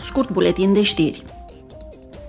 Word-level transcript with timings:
Scurt 0.00 0.30
buletin 0.30 0.72
de 0.72 0.82
știri. 0.82 1.24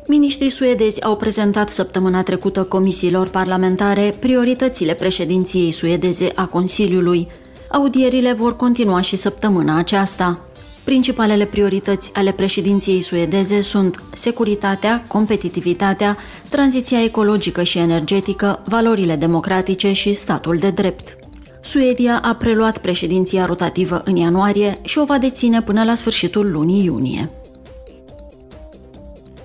Ministrii 0.08 0.50
suedezi 0.50 1.04
au 1.04 1.16
prezentat 1.16 1.70
săptămâna 1.70 2.24
trecută 2.24 2.64
comisiilor 2.64 3.28
parlamentare 3.28 4.16
prioritățile 4.20 4.94
președinției 4.94 5.72
suedeze 5.72 6.32
a 6.36 6.46
Consiliului. 6.46 7.28
Audierile 7.72 8.34
vor 8.34 8.56
continua 8.56 9.02
și 9.02 9.16
săptămâna 9.16 9.78
aceasta. 9.78 10.42
Principalele 10.84 11.46
priorități 11.46 12.12
ale 12.14 12.32
președinției 12.32 13.02
suedeze 13.02 13.62
sunt 13.62 14.04
securitatea, 14.14 15.04
competitivitatea, 15.08 16.18
tranziția 16.50 17.04
ecologică 17.04 17.64
și 17.64 17.78
energetică, 17.78 18.62
valorile 18.66 19.16
democratice 19.16 19.94
și 19.94 20.14
statul 20.14 20.58
de 20.58 20.70
drept. 20.70 21.18
Suedia 21.62 22.20
a 22.24 22.36
preluat 22.36 22.78
președinția 22.78 23.46
rotativă 23.46 24.02
în 24.06 24.16
ianuarie 24.16 24.80
și 24.84 24.98
o 24.98 25.06
va 25.06 25.18
deține 25.18 25.62
până 25.62 25.84
la 25.84 25.96
sfârșitul 25.96 26.52
lunii 26.52 26.84
iunie. 26.84 27.30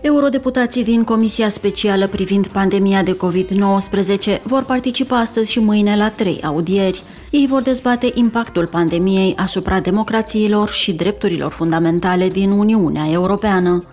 Eurodeputații 0.02 0.84
din 0.84 1.04
Comisia 1.04 1.48
Specială 1.48 2.06
privind 2.08 2.46
pandemia 2.46 3.02
de 3.02 3.16
COVID-19 3.16 4.42
vor 4.42 4.64
participa 4.64 5.18
astăzi 5.18 5.50
și 5.50 5.58
mâine 5.58 5.96
la 5.96 6.10
trei 6.10 6.40
audieri. 6.44 7.02
Ei 7.30 7.46
vor 7.46 7.62
dezbate 7.62 8.10
impactul 8.14 8.66
pandemiei 8.66 9.34
asupra 9.36 9.80
democrațiilor 9.80 10.68
și 10.68 10.92
drepturilor 10.92 11.52
fundamentale 11.52 12.28
din 12.28 12.50
Uniunea 12.50 13.10
Europeană. 13.10 13.84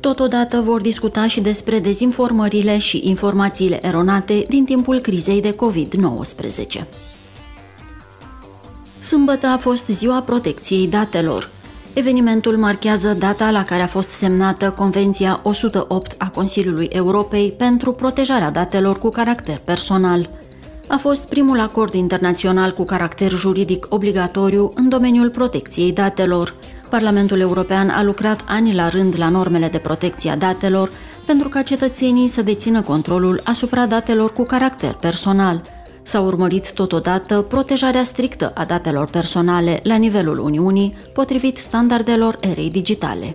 Totodată 0.00 0.60
vor 0.60 0.80
discuta 0.80 1.26
și 1.26 1.40
despre 1.40 1.78
dezinformările 1.78 2.78
și 2.78 3.00
informațiile 3.04 3.86
eronate 3.86 4.44
din 4.48 4.64
timpul 4.64 5.00
crizei 5.00 5.40
de 5.40 5.54
COVID-19. 5.54 6.84
Sâmbătă 9.00 9.46
a 9.46 9.56
fost 9.56 9.86
ziua 9.86 10.20
protecției 10.20 10.86
datelor. 10.86 11.50
Evenimentul 11.94 12.56
marchează 12.56 13.16
data 13.18 13.50
la 13.50 13.62
care 13.62 13.82
a 13.82 13.86
fost 13.86 14.08
semnată 14.08 14.70
Convenția 14.70 15.40
108 15.42 16.14
a 16.18 16.28
Consiliului 16.28 16.88
Europei 16.92 17.54
pentru 17.58 17.92
protejarea 17.92 18.50
datelor 18.50 18.98
cu 18.98 19.08
caracter 19.08 19.60
personal. 19.64 20.28
A 20.88 20.96
fost 20.96 21.28
primul 21.28 21.60
acord 21.60 21.94
internațional 21.94 22.72
cu 22.72 22.84
caracter 22.84 23.30
juridic 23.30 23.86
obligatoriu 23.88 24.72
în 24.74 24.88
domeniul 24.88 25.30
protecției 25.30 25.92
datelor. 25.92 26.54
Parlamentul 26.90 27.40
European 27.40 27.88
a 27.88 28.02
lucrat 28.02 28.40
ani 28.46 28.74
la 28.74 28.88
rând 28.88 29.14
la 29.18 29.28
normele 29.28 29.68
de 29.68 29.78
protecție 29.78 30.30
a 30.30 30.36
datelor 30.36 30.90
pentru 31.26 31.48
ca 31.48 31.62
cetățenii 31.62 32.28
să 32.28 32.42
dețină 32.42 32.80
controlul 32.80 33.40
asupra 33.44 33.86
datelor 33.86 34.32
cu 34.32 34.42
caracter 34.42 34.92
personal– 34.92 35.60
S-a 36.06 36.20
urmărit 36.20 36.72
totodată 36.72 37.40
protejarea 37.40 38.02
strictă 38.02 38.52
a 38.54 38.64
datelor 38.64 39.08
personale 39.08 39.80
la 39.82 39.96
nivelul 39.96 40.38
Uniunii, 40.38 40.96
potrivit 41.12 41.58
standardelor 41.58 42.38
erei 42.40 42.70
digitale. 42.70 43.32